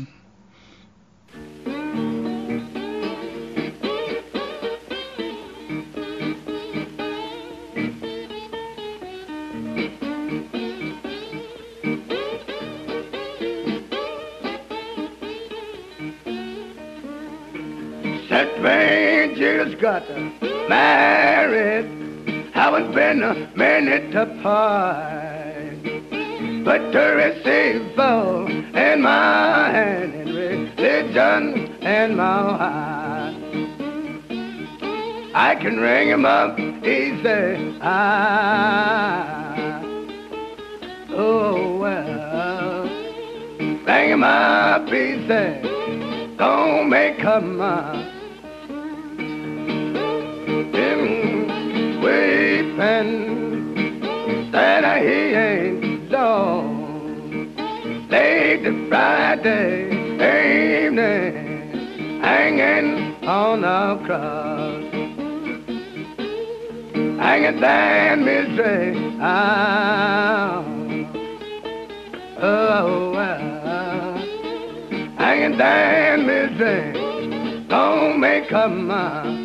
Got 19.83 20.09
married. 20.69 21.87
Haven't 22.55 22.95
been 22.95 23.21
a 23.25 23.35
minute 23.57 24.15
apart. 24.15 25.77
But 26.65 26.93
to 26.93 27.01
receive 27.25 27.99
all 27.99 28.47
in 28.47 29.03
my 29.03 29.71
hand 29.71 30.15
and 30.15 30.37
religion 30.37 31.83
in 31.83 32.17
my 32.17 32.43
heart. 32.63 33.35
I 35.35 35.57
can 35.61 35.81
ring 35.81 36.11
him 36.11 36.27
up 36.27 36.61
easy. 36.61 37.77
Ah, 37.83 39.83
oh 41.11 41.79
well, 41.79 42.85
ring 43.85 44.11
him 44.11 44.23
up 44.23 44.87
easy. 44.93 46.37
Don't 46.37 46.89
make 46.89 47.19
him 50.73 52.01
weeping 52.01 53.13
that 54.53 54.85
he 55.03 55.35
ain't 55.35 56.11
long. 56.11 56.81
Late 58.09 58.89
Friday 58.89 59.91
evening, 60.87 62.21
hanging 62.21 63.15
on 63.27 63.61
the 63.63 63.97
cross. 64.07 64.83
Hanging 67.19 67.61
down 67.61 68.25
misery. 68.25 68.97
Oh, 72.45 73.13
well. 73.15 74.19
Hanging 75.17 75.57
down 75.57 76.27
misery, 76.27 76.93
don't 77.69 78.19
make 78.21 78.51
a 78.51 78.69
mind. 78.69 79.42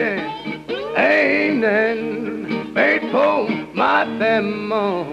Friday, 0.00 0.18
einen 0.96 2.72
Beethoven, 2.72 3.68
my 3.74 4.04
demon. 4.18 5.06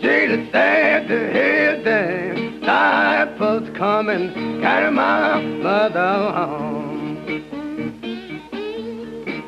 Jesus 0.00 0.50
said 0.50 1.08
to 1.08 1.30
hear 1.30 1.76
the 1.82 2.34
disciples 2.60 3.68
come 3.76 4.08
and 4.08 4.62
carry 4.62 4.90
my 4.90 5.42
mother 5.42 6.32
home. 6.32 7.16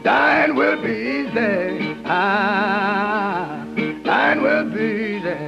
Dying 0.04 0.54
will 0.54 0.82
be 0.82 0.90
easy, 0.90 1.96
ah, 2.04 3.64
dying 4.04 4.42
will 4.42 4.70
be 4.70 5.16
easy. 5.16 5.38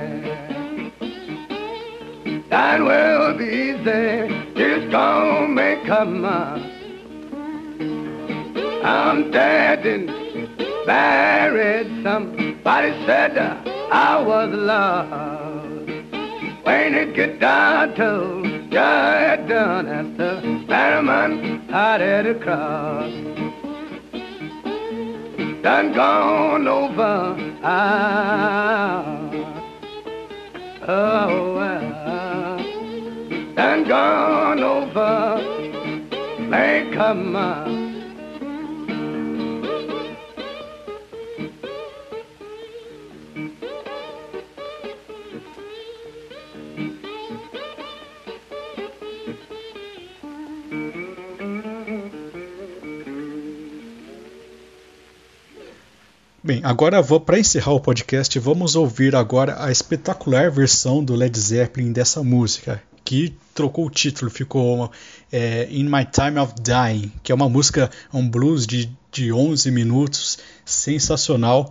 Dying 2.49 2.85
will 2.85 3.35
be 3.37 3.45
easy, 3.45 4.29
just 4.57 4.91
gonna 4.91 5.49
make 5.49 5.87
a 5.89 6.05
mind. 6.07 6.70
I'm 8.83 9.31
dead 9.31 9.87
and 9.87 10.07
buried. 10.87 12.03
Somebody 12.03 12.91
said 13.07 13.37
I 13.39 14.23
was 14.23 14.51
lost. 14.51 15.51
When 16.65 16.95
it 16.95 17.15
get 17.15 17.41
down 17.41 17.95
to 17.97 18.69
just 18.71 19.49
done 19.49 19.87
as 19.89 20.17
the 20.17 20.65
ferryman 20.69 21.69
headed 21.69 22.37
across. 22.37 23.13
Done 25.63 25.93
gone 25.93 26.69
over. 26.69 27.37
Ah, 27.63 29.31
oh. 30.89 31.51
Done 33.57 33.89
gone 33.89 34.61
over. 34.61 35.37
Make 36.49 36.93
come 36.95 37.37
on. 37.37 37.80
Bem, 56.51 56.61
agora 56.65 57.01
para 57.21 57.39
encerrar 57.39 57.75
o 57.75 57.79
podcast, 57.79 58.37
vamos 58.41 58.75
ouvir 58.75 59.15
agora 59.15 59.65
a 59.65 59.71
espetacular 59.71 60.51
versão 60.51 61.05
do 61.05 61.15
Led 61.15 61.39
Zeppelin 61.39 61.93
dessa 61.93 62.25
música, 62.25 62.83
que 63.05 63.37
trocou 63.55 63.87
o 63.87 63.91
título, 63.91 64.29
ficou 64.29 64.91
é, 65.31 65.69
In 65.71 65.85
My 65.85 66.05
Time 66.05 66.41
of 66.41 66.55
Dying, 66.61 67.13
que 67.23 67.31
é 67.31 67.35
uma 67.37 67.49
música, 67.49 67.89
um 68.13 68.29
blues 68.29 68.67
de, 68.67 68.91
de 69.13 69.33
11 69.33 69.71
minutos, 69.71 70.39
sensacional, 70.65 71.71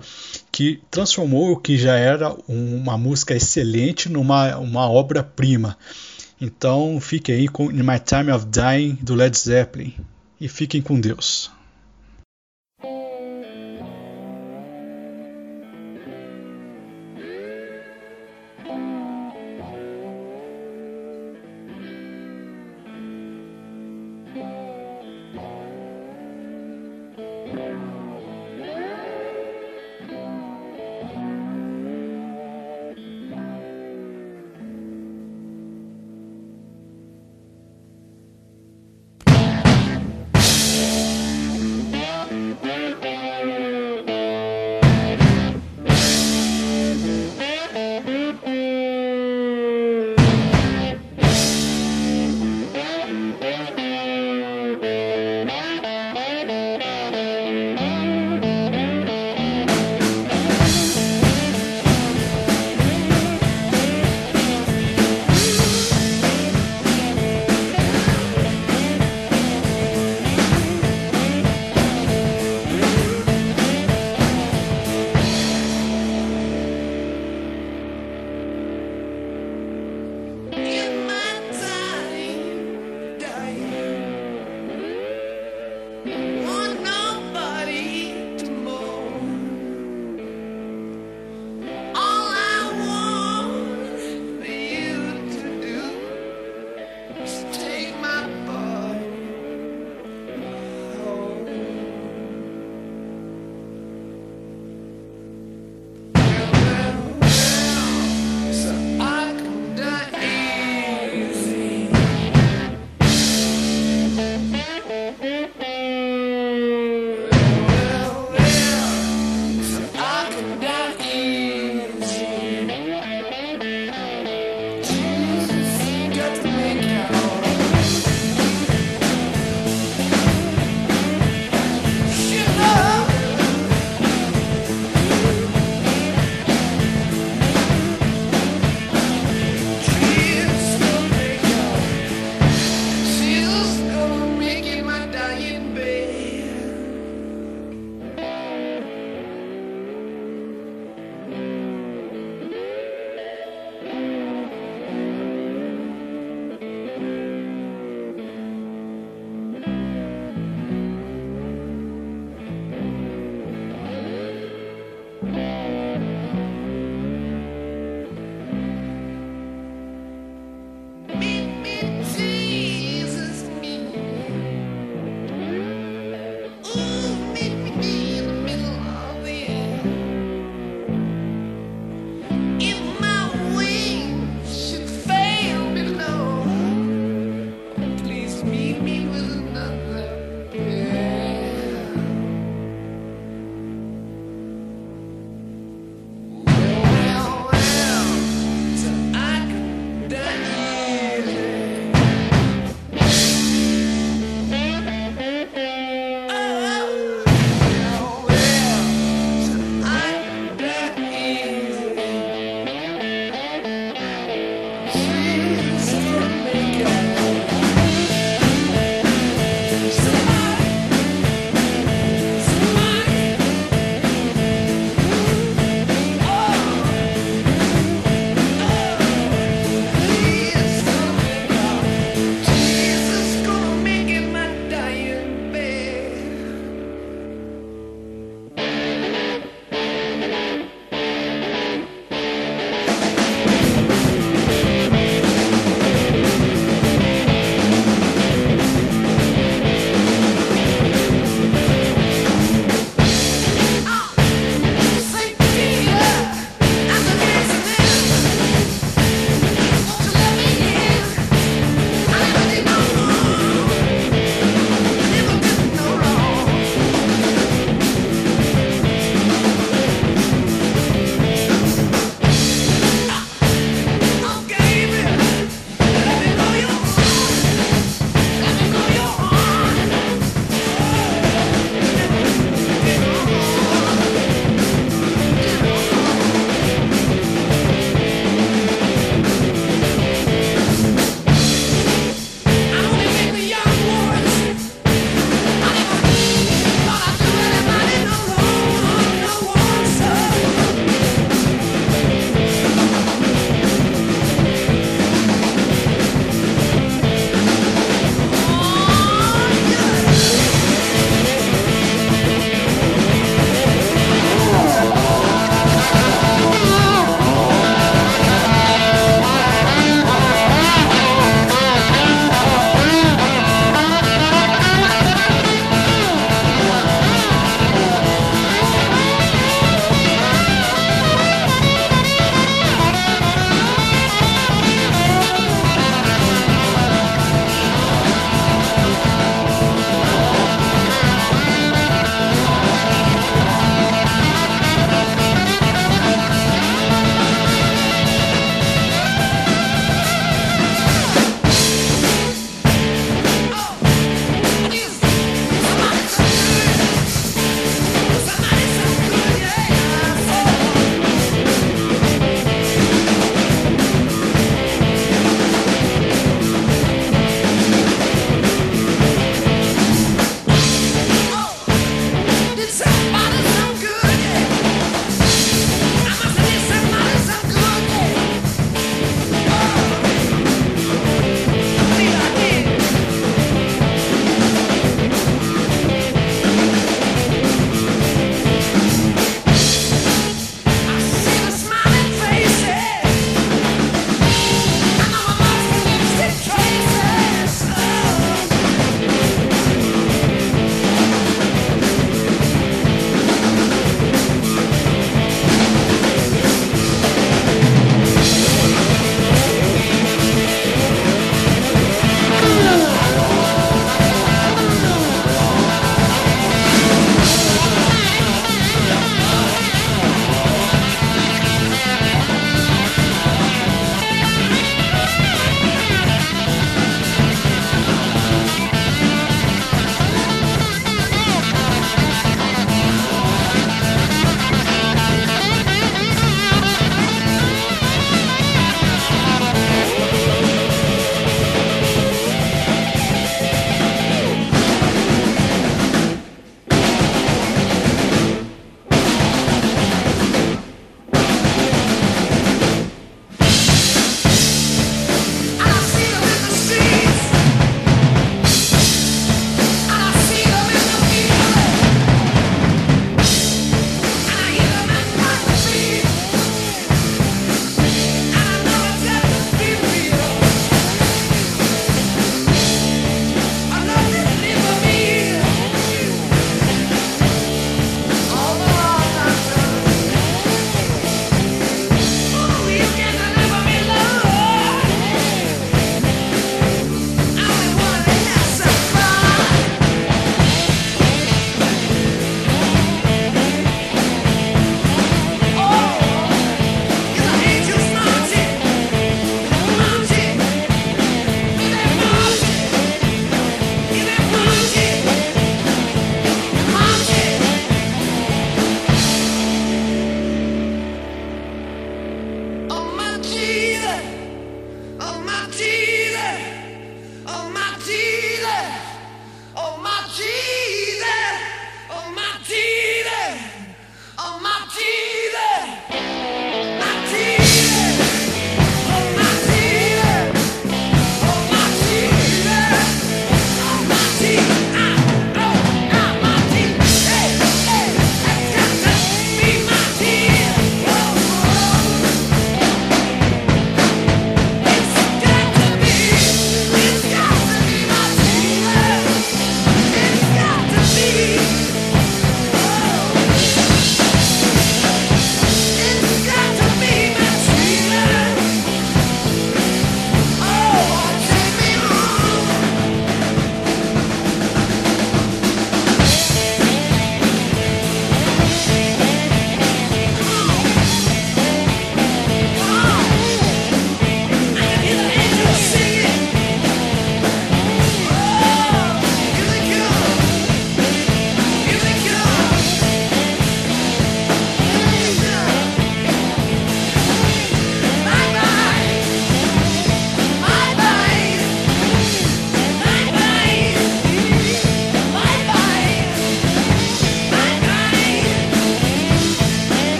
que 0.49 0.81
transformou 0.89 1.51
o 1.51 1.57
que 1.57 1.77
já 1.77 1.97
era 1.97 2.33
uma 2.47 2.97
música 2.97 3.35
excelente 3.35 4.07
numa 4.07 4.55
uma 4.59 4.89
obra-prima. 4.89 5.77
Então 6.39 7.01
fiquem 7.01 7.35
aí 7.35 7.47
com 7.49 7.69
In 7.69 7.83
My 7.83 7.99
Time 7.99 8.31
of 8.31 8.45
Dying 8.45 8.97
do 9.01 9.13
Led 9.13 9.37
Zeppelin 9.37 9.93
e 10.39 10.47
fiquem 10.47 10.81
com 10.81 10.97
Deus. 10.97 11.51